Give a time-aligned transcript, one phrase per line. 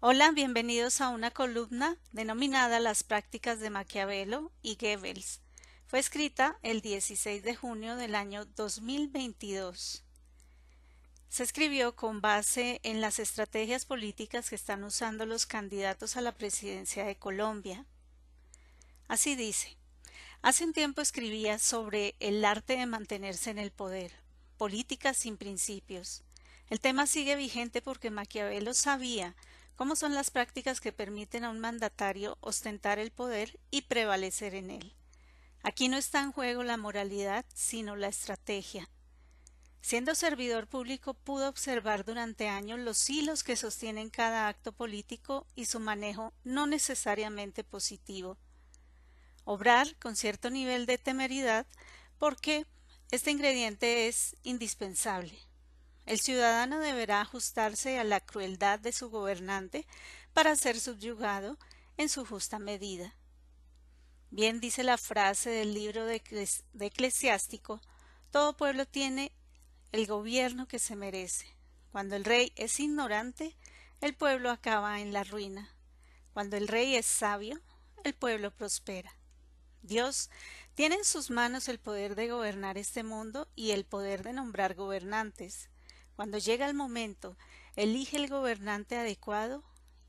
[0.00, 5.40] Hola, bienvenidos a una columna denominada Las prácticas de Maquiavelo y Goebbels.
[5.86, 10.04] Fue escrita el 16 de junio del año 2022.
[11.30, 16.32] Se escribió con base en las estrategias políticas que están usando los candidatos a la
[16.32, 17.86] presidencia de Colombia.
[19.08, 19.78] Así dice.
[20.42, 24.12] Hace un tiempo escribía sobre el arte de mantenerse en el poder,
[24.58, 26.22] políticas sin principios.
[26.68, 29.34] El tema sigue vigente porque Maquiavelo sabía
[29.76, 34.70] cómo son las prácticas que permiten a un mandatario ostentar el poder y prevalecer en
[34.70, 34.94] él.
[35.62, 38.88] Aquí no está en juego la moralidad, sino la estrategia.
[39.80, 45.66] Siendo servidor público pudo observar durante años los hilos que sostienen cada acto político y
[45.66, 48.36] su manejo no necesariamente positivo.
[49.44, 51.66] Obrar con cierto nivel de temeridad
[52.18, 52.66] porque
[53.12, 55.38] este ingrediente es indispensable.
[56.06, 59.86] El ciudadano deberá ajustarse a la crueldad de su gobernante
[60.32, 61.58] para ser subyugado
[61.96, 63.16] en su justa medida.
[64.30, 66.22] Bien dice la frase del libro de,
[66.78, 67.80] Eclesiástico,
[68.30, 69.32] todo pueblo tiene
[69.90, 71.46] el gobierno que se merece.
[71.90, 73.56] Cuando el rey es ignorante,
[74.00, 75.74] el pueblo acaba en la ruina.
[76.32, 77.60] Cuando el rey es sabio,
[78.04, 79.16] el pueblo prospera.
[79.82, 80.30] Dios
[80.74, 84.74] tiene en sus manos el poder de gobernar este mundo y el poder de nombrar
[84.74, 85.68] gobernantes.
[86.16, 87.36] Cuando llega el momento,
[87.76, 89.62] elige el gobernante adecuado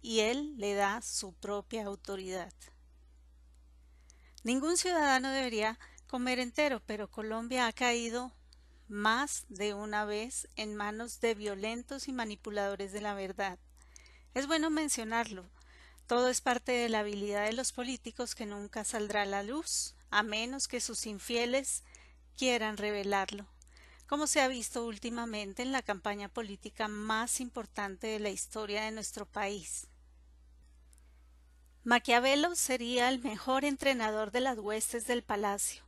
[0.00, 2.54] y él le da su propia autoridad.
[4.42, 8.32] Ningún ciudadano debería comer entero, pero Colombia ha caído
[8.88, 13.58] más de una vez en manos de violentos y manipuladores de la verdad.
[14.32, 15.50] Es bueno mencionarlo.
[16.06, 19.94] Todo es parte de la habilidad de los políticos que nunca saldrá a la luz,
[20.10, 21.84] a menos que sus infieles
[22.36, 23.46] quieran revelarlo
[24.10, 28.90] como se ha visto últimamente en la campaña política más importante de la historia de
[28.90, 29.86] nuestro país.
[31.84, 35.84] Maquiavelo sería el mejor entrenador de las huestes del palacio.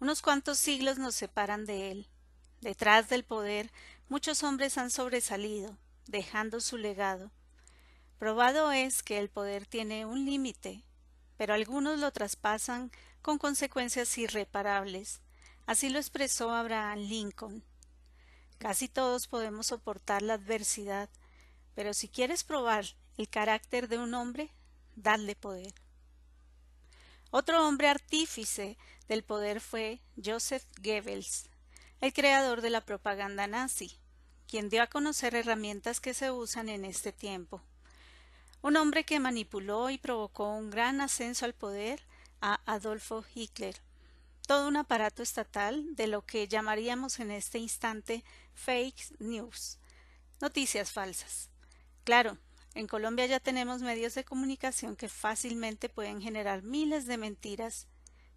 [0.00, 2.10] Unos cuantos siglos nos separan de él.
[2.60, 3.72] Detrás del poder
[4.10, 5.78] muchos hombres han sobresalido,
[6.08, 7.30] dejando su legado.
[8.18, 10.84] Probado es que el poder tiene un límite,
[11.38, 15.22] pero algunos lo traspasan con consecuencias irreparables.
[15.66, 17.64] Así lo expresó Abraham Lincoln.
[18.58, 21.10] Casi todos podemos soportar la adversidad,
[21.74, 24.50] pero si quieres probar el carácter de un hombre,
[24.94, 25.74] dadle poder.
[27.30, 28.78] Otro hombre artífice
[29.08, 31.50] del poder fue Joseph Goebbels,
[32.00, 33.98] el creador de la propaganda nazi,
[34.48, 37.60] quien dio a conocer herramientas que se usan en este tiempo.
[38.62, 42.00] Un hombre que manipuló y provocó un gran ascenso al poder
[42.40, 43.76] a Adolfo Hitler,
[44.46, 48.24] todo un aparato estatal de lo que llamaríamos en este instante
[48.54, 49.78] fake news,
[50.40, 51.50] noticias falsas.
[52.04, 52.38] Claro,
[52.74, 57.88] en Colombia ya tenemos medios de comunicación que fácilmente pueden generar miles de mentiras,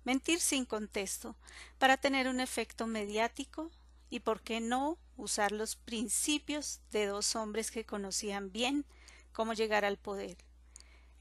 [0.04, 1.36] mentir sin contexto,
[1.78, 3.70] para tener un efecto mediático
[4.10, 8.86] y, por qué no, usar los principios de dos hombres que conocían bien
[9.34, 10.38] cómo llegar al poder.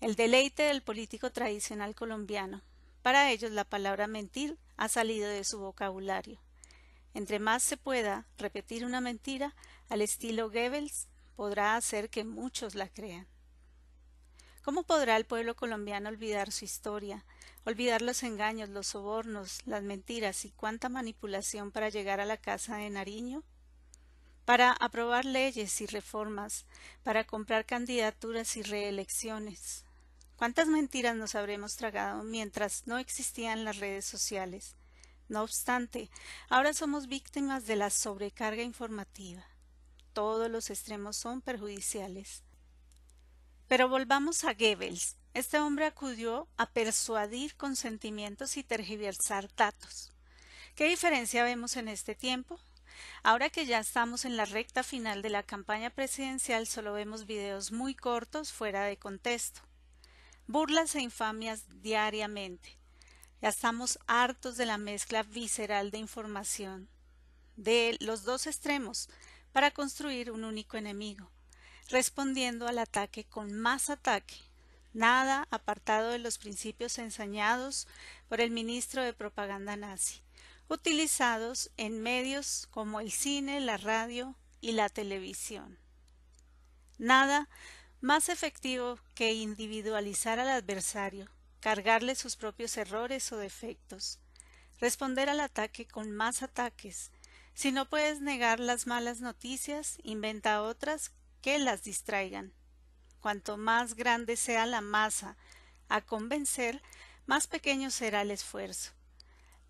[0.00, 2.62] El deleite del político tradicional colombiano.
[3.02, 6.40] Para ellos la palabra mentir ha salido de su vocabulario.
[7.12, 9.54] Entre más se pueda repetir una mentira
[9.88, 13.26] al estilo Goebbels, podrá hacer que muchos la crean.
[14.62, 17.24] ¿Cómo podrá el pueblo colombiano olvidar su historia,
[17.64, 22.76] olvidar los engaños, los sobornos, las mentiras y cuánta manipulación para llegar a la casa
[22.76, 23.42] de Nariño?
[24.44, 26.66] Para aprobar leyes y reformas,
[27.02, 29.84] para comprar candidaturas y reelecciones,
[30.38, 34.76] ¿Cuántas mentiras nos habremos tragado mientras no existían las redes sociales?
[35.28, 36.10] No obstante,
[36.48, 39.44] ahora somos víctimas de la sobrecarga informativa.
[40.12, 42.44] Todos los extremos son perjudiciales.
[43.66, 45.16] Pero volvamos a Goebbels.
[45.34, 50.12] Este hombre acudió a persuadir con sentimientos y tergiversar datos.
[50.76, 52.60] ¿Qué diferencia vemos en este tiempo?
[53.24, 57.72] Ahora que ya estamos en la recta final de la campaña presidencial, solo vemos videos
[57.72, 59.67] muy cortos fuera de contexto
[60.48, 62.76] burlas e infamias diariamente.
[63.40, 66.88] Ya estamos hartos de la mezcla visceral de información,
[67.56, 69.08] de los dos extremos,
[69.52, 71.30] para construir un único enemigo,
[71.90, 74.36] respondiendo al ataque con más ataque,
[74.92, 77.86] nada apartado de los principios ensañados
[78.28, 80.22] por el ministro de propaganda nazi,
[80.68, 85.78] utilizados en medios como el cine, la radio y la televisión.
[86.98, 87.48] Nada
[88.00, 91.28] más efectivo que individualizar al adversario,
[91.60, 94.20] cargarle sus propios errores o defectos,
[94.78, 97.10] responder al ataque con más ataques.
[97.54, 101.10] Si no puedes negar las malas noticias, inventa otras
[101.42, 102.52] que las distraigan.
[103.20, 105.36] Cuanto más grande sea la masa
[105.88, 106.80] a convencer,
[107.26, 108.92] más pequeño será el esfuerzo.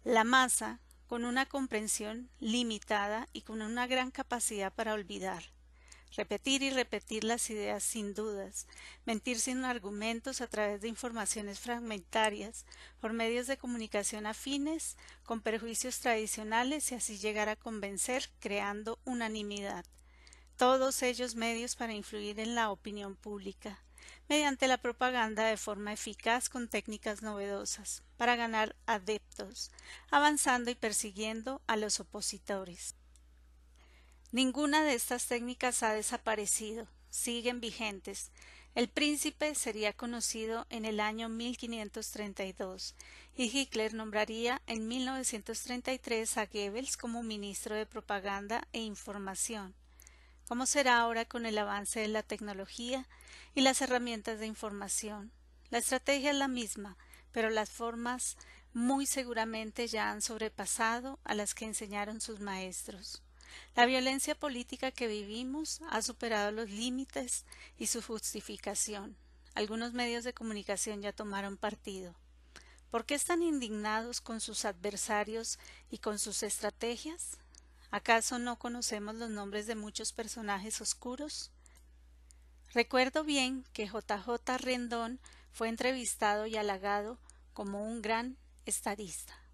[0.05, 5.45] La masa, con una comprensión limitada y con una gran capacidad para olvidar.
[6.17, 8.67] Repetir y repetir las ideas sin dudas,
[9.05, 12.65] mentir sin argumentos a través de informaciones fragmentarias,
[13.01, 19.85] por medios de comunicación afines, con perjuicios tradicionales y así llegar a convencer creando unanimidad.
[20.57, 23.81] Todos ellos medios para influir en la opinión pública,
[24.29, 29.71] mediante la propaganda de forma eficaz con técnicas novedosas, para ganar adeptos,
[30.11, 32.97] avanzando y persiguiendo a los opositores.
[34.31, 38.31] Ninguna de estas técnicas ha desaparecido, siguen vigentes.
[38.75, 42.95] El príncipe sería conocido en el año 1532
[43.35, 49.75] y Hitler nombraría en 1933 a Goebbels como ministro de propaganda e información.
[50.47, 53.09] ¿Cómo será ahora con el avance de la tecnología
[53.55, 55.33] y las herramientas de información?
[55.71, 56.99] La estrategia es la misma,
[57.33, 58.37] pero las formas
[58.75, 63.23] muy seguramente ya han sobrepasado a las que enseñaron sus maestros.
[63.75, 67.45] La violencia política que vivimos ha superado los límites
[67.79, 69.17] y su justificación.
[69.55, 72.15] Algunos medios de comunicación ya tomaron partido.
[72.91, 75.59] ¿Por qué están indignados con sus adversarios
[75.91, 77.39] y con sus estrategias?
[77.91, 81.51] ¿Acaso no conocemos los nombres de muchos personajes oscuros?
[82.73, 85.21] Recuerdo bien que JJ Rendón
[85.53, 87.19] fue entrevistado y halagado
[87.55, 88.37] como un gran
[88.67, 89.48] estadista.